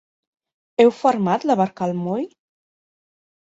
[0.83, 2.27] Heu fermat la barca al moll?